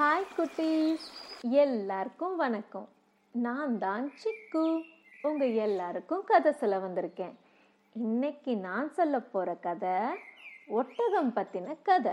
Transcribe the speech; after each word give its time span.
Hi 0.00 0.26
குட்டீஸ். 0.36 1.06
எல்லாருக்கும் 1.50 2.36
வணக்கம். 2.36 2.88
நான் 3.32 3.78
தான் 3.78 4.12
சிக்கு. 4.20 4.82
உங்கள் 5.22 5.52
எல்லாருக்கும் 5.54 6.24
கதை 6.24 6.52
சொல்ல 6.52 6.78
வந்திருக்கேன். 6.78 7.34
இன்னைக்கு 7.92 8.56
நான் 8.56 8.92
சொல்ல 8.92 9.20
போகிற 9.20 9.54
கதை 9.54 9.90
ஒட்டகம் 10.66 11.32
பற்றின 11.36 11.76
கதை. 11.82 12.12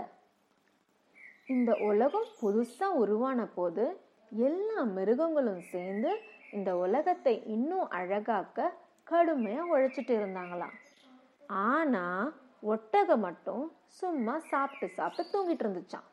இந்த 1.46 1.76
உலகம் 1.80 2.28
புதுசாக 2.42 2.98
உருவான 3.02 3.46
போது 3.46 4.00
எல்லா 4.30 4.82
மிருகங்களும் 4.82 5.60
சேர்ந்து 5.60 6.20
இந்த 6.50 6.76
உலகத்தை 6.76 7.42
இன்னும் 7.46 7.88
அழகாக்க 7.88 8.72
கடுமையாக 9.04 9.78
உழைச்சிட்டு 9.78 10.14
இருந்தாங்களாம். 10.20 10.76
ஆனால் 11.46 12.34
ஒட்டகம் 12.60 13.20
மட்டும் 13.20 13.72
சும்மா 13.86 14.38
சாப்பிட்டு 14.38 14.94
சாப்பிட்டு 14.94 15.32
தூங்கிட்டு 15.34 15.66
இருந்துச்சான் 15.66 16.08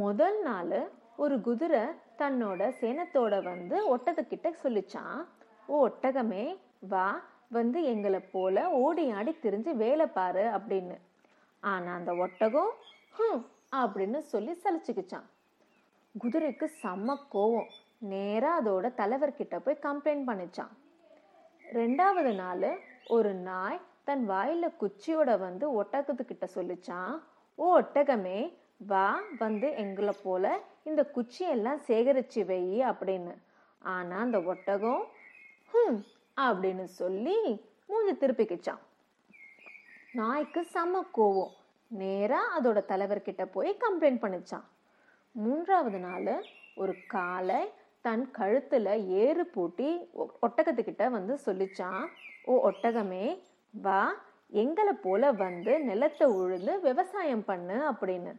முதல் 0.00 0.38
நாள் 0.42 0.78
ஒரு 1.16 1.40
குதிரை 1.40 1.82
தன்னோட 2.18 2.60
சேனத்தோட 2.80 3.34
வந்து 3.42 3.76
ஒட்டகக்கிட்ட 3.94 4.48
சொல்லிச்சான் 4.62 5.18
ஓ 5.68 5.88
ஒட்டகமே 5.88 6.44
வா 6.92 7.22
வந்து 7.48 7.84
எங்களை 7.84 8.20
போல 8.32 8.70
ஓடி 8.70 9.10
ஆடி 9.10 9.32
திரிஞ்சு 9.42 9.72
வேலை 9.74 10.06
பாரு 10.06 10.44
அப்படின்னு. 10.56 10.96
ஆனால் 11.62 11.94
அந்த 11.94 12.14
ஒட்டகம் 12.14 12.72
ஹம் 13.10 13.42
அப்படின்னு 13.72 14.18
சொல்லி 14.18 14.52
சலிச்சுக்கிச்சான் 14.64 15.28
குதிரைக்கு 16.14 16.66
செம்ம 16.82 17.16
கோவம். 17.32 17.70
நேராக 18.12 18.60
அதோட 18.60 18.86
தலைவர்கிட்ட 18.94 19.58
போய் 19.58 19.84
கம்ப்ளைண்ட் 19.86 20.26
பண்ணிச்சான் 20.30 20.74
ரெண்டாவது 21.64 22.34
நாள் 22.34 22.68
ஒரு 23.06 23.34
நாய் 23.34 23.80
தன் 24.04 24.30
வாயில 24.30 24.66
குச்சியோட 24.80 25.38
வந்து 25.38 25.66
ஒட்டகத்துக்கிட்ட 25.82 26.46
சொல்லிச்சான் 26.54 27.14
ஓ 27.58 27.66
ஒட்டகமே 27.80 28.38
வா 28.80 29.06
வந்து 29.38 29.76
எங்களை 29.76 30.14
போல 30.22 30.46
இந்த 30.82 31.10
குச்சியெல்லாம் 31.14 31.80
சேகரிச்சு 31.86 32.44
வை 32.44 32.62
அப்படின்னு. 32.80 33.34
ஆனால் 33.82 34.18
அந்த 34.18 34.40
ஒட்டகம் 34.42 35.04
ஹம் 35.72 36.00
அப்படின்னு 36.40 36.84
சொல்லி 36.84 37.38
மூஞ்சி 37.86 38.14
திருப்பிக்கிச்சான் 38.14 38.82
நாய்க்கு 40.12 40.64
செம 40.64 41.04
கோவம். 41.16 41.52
நேராக 41.90 42.54
அதோட 42.56 42.78
தலைவர்கிட்ட 42.84 43.44
போய் 43.44 43.78
கம்ப்ளைண்ட் 43.80 44.22
பண்ணிச்சான் 44.22 44.66
மூன்றாவது 45.34 45.98
நாள் 45.98 46.44
ஒரு 46.74 46.94
காலை 47.06 47.60
தன் 48.00 48.30
கழுத்தில் 48.30 48.86
ஏறு 49.16 49.46
பூட்டி 49.46 50.08
ஒ- 50.12 50.30
ஒட்டகத்துக்கிட்ட 50.42 51.10
வந்து 51.10 51.38
சொல்லிச்சான் 51.46 52.02
ஓ 52.44 52.70
ஒட்டகமே 52.70 53.26
வா 53.70 54.00
எங்களை 54.48 54.92
போல 54.92 55.32
வந்து 55.32 55.80
நிலத்தை 55.80 56.26
உழுது 56.26 56.80
விவசாயம் 56.80 57.44
பண்ணு 57.44 57.92
அப்படின்னு. 57.92 58.32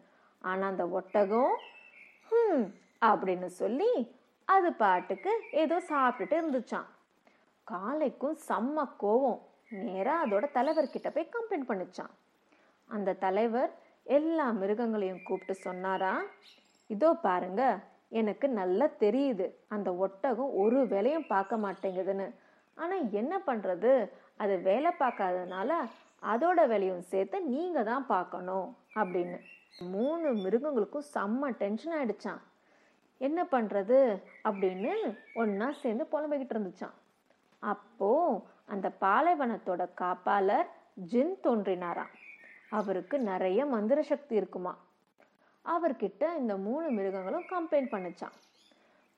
ஆனால் 0.49 0.71
அந்த 0.71 0.85
ஒட்டகம் 0.97 1.53
ஹம் 2.31 2.65
அப்படின்னு 3.09 3.47
சொல்லி 3.61 3.91
அது 4.47 4.69
பாட்டுக்கு 4.81 5.31
ஏதோ 5.61 5.77
சாப்பிட்டுட்டு 5.91 6.35
இருந்துச்சான் 6.39 6.89
காலைக்கும் 7.67 8.37
செம்ம 8.47 8.83
கோவம். 9.03 9.39
நேராக 9.85 10.23
அதோட 10.25 10.45
தலைவர்கிட்ட 10.57 11.09
போய் 11.15 11.33
கம்ப்ளைண்ட் 11.35 11.69
பண்ணிச்சான் 11.69 12.13
அந்த 12.89 13.15
தலைவர் 13.25 13.71
எல்லா 14.17 14.47
மிருகங்களையும் 14.61 15.23
கூப்பிட்டு 15.27 15.55
சொன்னாரா 15.67 16.13
இதோ 16.89 17.09
பாருங்க 17.27 17.61
எனக்கு 18.19 18.47
நல்லா 18.59 18.87
தெரியுது. 19.03 19.45
அந்த 19.75 19.89
ஒட்டகம் 20.05 20.52
ஒரு 20.63 20.80
வேலையும் 20.91 21.30
பார்க்க 21.33 21.63
மாட்டேங்குதுன்னு. 21.65 22.27
ஆனால் 22.77 23.07
என்ன 23.21 23.33
பண்ணுறது 23.47 23.91
அது 24.44 24.55
வேலை 24.69 24.91
பார்க்காததுனால 25.03 25.72
அதோட 26.31 26.59
வேலையும் 26.72 27.05
சேர்த்து 27.11 27.38
நீங்கள் 27.53 27.88
தான் 27.89 28.05
பார்க்கணும் 28.14 28.67
அப்படின்னு. 29.00 29.38
மூணு 29.95 30.27
மிருகங்களுக்கும் 30.44 31.09
செம்ம 31.16 31.50
டென்ஷன் 31.61 31.95
ஆகிடுச்சான் 32.00 32.42
என்ன 33.22 33.39
பண்ணுறது 33.53 34.00
அப்படின்னு 34.47 34.94
ஒன்றா 35.42 35.67
சேர்ந்து 35.81 36.05
புலம்பிக்கிட்டு 36.14 36.55
இருந்துச்சான் 36.55 36.95
அப்போது 37.71 38.42
அந்த 38.73 38.87
பாலைவனத்தோட 39.04 39.83
காப்பாளர் 40.02 40.67
ஜின் 41.11 41.36
தோன்றினாராம். 41.45 42.11
அவருக்கு 42.77 43.15
நிறைய 43.32 43.59
மந்திர 43.76 43.99
சக்தி 44.11 44.36
இருக்குமா. 44.42 44.73
அவர்கிட்ட 45.65 46.23
இந்த 46.42 46.54
மூணு 46.67 46.88
மிருகங்களும் 46.98 47.48
கம்ப்ளைண்ட் 47.54 47.93
பண்ணுச்சான் 47.93 48.36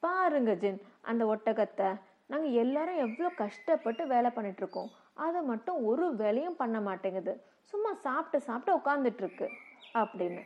பாருங்க 0.04 0.52
ஜின் 0.64 0.80
அந்த 1.10 1.24
ஒட்டகத்தை 1.34 1.90
நாங்கள் 2.32 2.58
எல்லாரும் 2.64 3.02
எவ்வளோ 3.06 3.30
கஷ்டப்பட்டு 3.42 4.04
வேலை 4.14 4.30
பண்ணிட்டு 4.38 4.62
இருக்கோம். 4.64 4.90
அதை 5.18 5.42
மட்டும் 5.42 5.84
ஒரு 5.84 6.16
வேலையும் 6.16 6.56
பண்ண 6.56 6.82
மாட்டேங்குது. 6.82 7.44
சும்மா 7.64 7.94
சாப்பிட்டு 7.94 8.46
சாப்பிட்டு 8.46 8.80
உட்காந்துட்டு 8.80 9.18
இருக்கு 9.18 9.50
அப்படின்னு. 9.94 10.42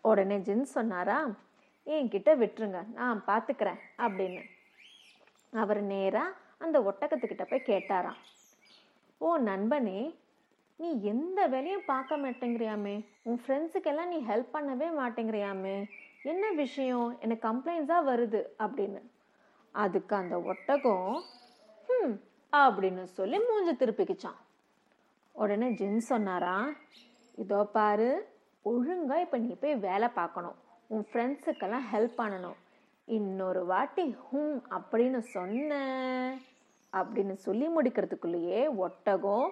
உடனே 0.00 0.36
ஜின் 0.38 0.62
சொன்னாரா 0.62 1.26
என்கிட்ட 1.86 2.30
விட்டுருங்க 2.42 2.92
நான் 2.92 3.24
பார்த்துக்கிறேன் 3.26 3.80
அப்படின்னு. 3.98 4.42
அவர் 5.52 5.80
நேராக 5.80 6.36
அந்த 6.58 6.80
ஒட்டகத்துக்கிட்ட 6.80 7.44
போய் 7.50 7.66
கேட்டாராம். 7.66 8.20
ஓ 9.18 9.36
நண்பனே 9.38 10.14
நீ 10.76 11.02
எந்த 11.02 11.46
வேலையும் 11.46 11.86
பார்க்க 11.86 12.16
மாட்டேங்கிறியாமே. 12.16 13.06
உன் 13.22 13.40
ஃப்ரெண்ட்ஸுக்கெல்லாம் 13.46 14.08
நீ 14.08 14.16
ஹெல்ப் 14.16 14.54
பண்ணவே 14.54 14.88
மாட்டேங்கிறியாமே. 14.98 15.88
என்ன 16.22 16.50
விஷயம்? 16.50 17.18
எனக்கு 17.20 17.48
கம்ப்ளைண்ட்ஸாக 17.48 18.08
வருது 18.10 18.42
அப்படின்னு. 18.58 19.00
அதுக்கு 19.72 20.16
அந்த 20.16 20.40
ஒட்டகம் 20.40 21.22
ம் 21.88 22.14
அப்படின்னு 22.52 23.02
சொல்லி 23.18 23.38
மூஞ்சி 23.38 23.72
திருப்பிக்கிச்சான். 23.72 24.38
உடனே 25.34 25.68
ஜின் 25.80 26.00
சொன்னாரா 26.12 26.54
இதோ 27.42 27.58
பாரு 27.76 28.08
ஒழுங்கா 28.64 29.16
இப்போ 29.24 29.38
நீ 29.38 29.52
போய் 29.54 29.82
வேலை 29.88 30.08
பார்க்கணும். 30.08 30.56
உன் 30.92 31.04
ஃப்ரெண்ட்ஸுக்கெல்லாம் 31.10 31.86
ஹெல்ப் 31.92 32.18
பண்ணணும். 32.20 32.58
இன்னொரு 33.08 33.62
வாட்டி 33.66 34.04
ஹும் 34.24 34.58
அப்படின்னு 34.76 35.20
சொன்ன 35.34 35.72
அப்படின்னு 36.92 37.34
சொல்லி 37.46 37.66
முடிக்கிறதுக்குள்ளேயே 37.76 38.60
ஒட்டகம் 38.86 39.48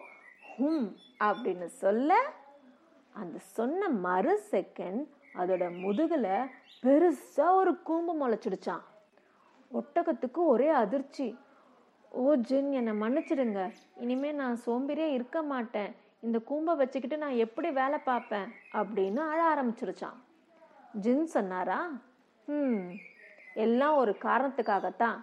ஹும் 0.57 0.89
அப்படின்னு 1.28 1.67
சொல்ல 1.83 2.19
அந்த 3.15 3.39
சொன்ன 3.57 3.89
மறு 4.07 4.34
செகண்ட் 4.51 5.03
அதோட 5.39 5.65
முதுகில் 5.83 6.31
பெருசாக 6.83 7.57
ஒரு 7.61 7.73
கூம்பு 7.89 8.13
முளைச்சிடுச்சான் 8.21 8.84
ஒட்டகத்துக்கு 9.71 10.41
ஒரே 10.53 10.69
அதிர்ச்சி. 10.83 11.27
ஓ 12.11 12.34
ஜின் 12.34 12.71
என்னை 12.72 12.93
மன்னிச்சிடுங்க. 12.93 13.72
இனிமே 13.97 14.33
நான் 14.33 14.59
சோம்பேறியாக 14.67 15.17
இருக்க 15.17 15.43
மாட்டேன். 15.43 15.94
இந்த 16.21 16.39
கூம்பை 16.39 16.77
வச்சுக்கிட்டு 16.77 17.19
நான் 17.19 17.43
எப்படி 17.47 17.71
வேலை 17.71 17.99
பார்ப்பேன்? 17.99 18.49
அப்படின்னு 18.72 19.17
அழ 19.17 19.39
ஆரம்பிச்சிருச்சான் 19.55 20.19
ஜின் 21.00 21.25
சொன்னாரா? 21.25 21.91
ம் 22.45 22.91
எல்லாம் 23.55 23.97
ஒரு 23.97 24.16
காரணத்துக்காகத்தான். 24.21 25.19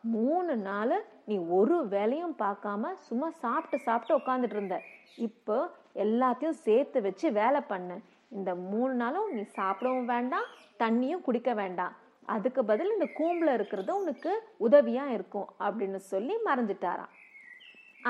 மூணு 0.00 0.56
நாள் 0.56 1.04
நீ 1.24 1.38
ஒரு 1.38 1.88
வேலையும் 1.88 2.34
பார்க்காம 2.38 2.92
சும்மா 2.92 3.30
சாப்பிட்டு 3.30 3.78
சாப்பிட்டு 3.84 4.18
உட்காந்துட்டு 4.18 4.56
இருந்த. 4.58 4.80
இப்போ 5.16 5.70
எல்லாத்தையும் 5.94 6.60
சேர்த்து 6.66 7.02
வச்சு 7.02 7.32
வேலை 7.32 7.60
பண்ண. 7.60 7.98
இந்த 8.28 8.54
மூணு 8.54 8.94
நாளும் 8.94 9.32
நீ 9.34 9.42
சாப்பிடவும் 9.42 10.04
வேண்டாம் 10.04 10.48
தண்ணியும் 10.78 11.20
குடிக்க 11.20 11.54
வேண்டாம். 11.54 11.94
அதுக்கு 12.34 12.60
பதில் 12.70 12.94
இந்த 12.96 13.08
கூம்பில் 13.18 13.54
இருக்கிறது 13.56 13.90
உனக்கு 14.00 14.32
உதவியாக 14.66 15.14
இருக்கும் 15.16 15.48
அப்படின்னு 15.66 16.00
சொல்லி 16.12 16.34
மறைஞ்சிட்டாராம் 16.46 17.14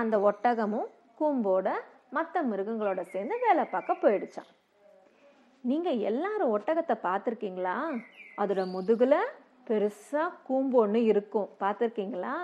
அந்த 0.01 0.15
ஒட்டகமும் 0.31 0.89
கூம்போட 1.21 1.69
மற்ற 2.17 2.43
மிருகங்களோட 2.51 3.01
சேர்ந்து 3.13 3.37
வேலை 3.47 3.65
பார்க்க 3.75 4.03
போயிடுச்சான் 4.03 4.51
நீங்கள் 5.65 6.03
எல்லாரும் 6.11 6.53
ஒட்டகத்தை 6.57 6.97
பார்த்துருக்கீங்களா? 7.07 7.77
அதோட 8.41 8.63
முதுகில் 8.75 9.21
பெருசாக 9.69 10.37
கூம்பு 10.47 10.77
ஒன்று 10.83 11.01
இருக்கும். 11.05 11.49
பார்த்துருக்கீங்களா? 11.63 12.35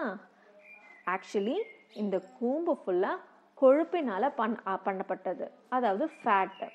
ஆக்சுவலி 1.15 1.57
இந்த 2.03 2.17
கூம்பு 2.39 2.73
ஃபுல்லாக 2.81 3.23
கொழுப்பினால் 3.59 4.35
பண் 4.41 4.57
பண்ணப்பட்டது. 4.87 5.47
அதாவது 5.77 6.07
ஃபேட்டு 6.19 6.69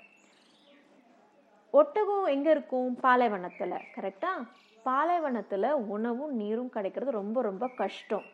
ஒட்டகம் 1.73 2.31
எங்கே 2.35 2.51
இருக்கும்? 2.55 2.89
பாலைவனத்தில் 3.05 3.85
கரெக்டாக 3.95 4.47
பாலைவனத்தில் 4.85 5.69
உணவும் 5.95 6.33
நீரும் 6.41 6.73
கிடைக்கிறது 6.75 7.11
ரொம்ப 7.11 7.41
ரொம்ப 7.41 7.65
கஷ்டம். 7.81 8.25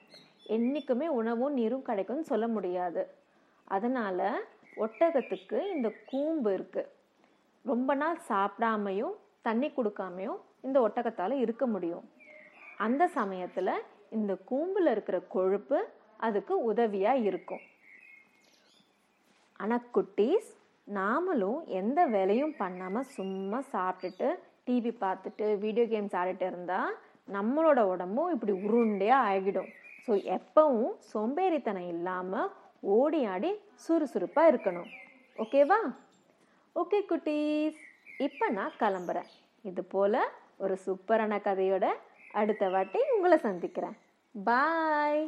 என்றைக்குமே 0.55 1.07
உணவும் 1.19 1.55
நீரும் 1.59 1.87
கிடைக்கும்னு 1.89 2.31
சொல்ல 2.31 2.47
முடியாது. 2.47 3.03
அதனால் 3.75 4.27
ஒட்டகத்துக்கு 4.83 5.57
இந்த 5.75 5.87
கூம்பு 6.11 6.49
இருக்குது 6.57 6.91
ரொம்ப 7.65 7.91
நாள் 8.01 8.17
சாப்பிடாமையும் 8.31 9.15
தண்ணி 9.47 9.67
கொடுக்காமையும் 9.77 10.39
இந்த 10.61 10.77
ஒட்டகத்தால் 10.87 11.35
இருக்க 11.43 11.65
முடியும். 11.65 12.05
அந்த 12.85 13.03
சமயத்தில் 13.19 13.83
இந்த 14.17 14.33
கூம்பில் 14.49 14.91
இருக்கிற 14.93 15.17
கொழுப்பு 15.35 15.77
அதுக்கு 16.17 16.53
உதவியாக 16.71 17.23
இருக்கும். 17.29 17.63
ஆனால் 19.59 19.87
குட்டீஸ் 19.95 20.49
நாமளும் 20.87 21.59
எந்த 21.79 21.99
வேலையும் 22.15 22.55
பண்ணாமல் 22.57 23.11
சும்மா 23.17 23.59
சாப்பிட்டுட்டு 23.75 24.29
டிவி 24.67 24.91
பார்த்துட்டு 25.03 25.45
வீடியோ 25.63 25.85
கேம்ஸ் 25.93 26.15
ஆடிட்டு 26.21 26.45
இருந்தால் 26.51 26.93
நம்மளோட 27.35 27.79
உடம்பும் 27.93 28.33
இப்படி 28.35 28.53
உருண்டையாக 28.67 29.27
ஆகிடும். 29.31 29.69
ஸோ 30.05 30.13
எப்பவும் 30.37 30.93
சோம்பேறித்தனம் 31.11 31.89
இல்லாமல் 31.93 32.51
ஓடி 32.95 33.19
ஆடி 33.33 33.51
சுறுசுறுப்பாக 33.85 34.51
இருக்கணும். 34.51 34.89
ஓகேவா 35.43 35.79
ஓகே 36.81 36.99
குட்டீஸ். 37.11 37.79
இப்போ 38.25 38.45
நான் 38.57 38.77
கிளம்புறேன். 38.81 39.29
இது 39.69 39.83
போல் 39.93 40.19
ஒரு 40.63 40.75
சூப்பரான 40.85 41.39
கதையோட 41.47 41.85
அடுத்த 42.41 42.69
வாட்டி 42.75 42.99
உங்களை 43.15 43.37
சந்திக்கிறேன். 43.47 43.95
பாய் 44.35 45.23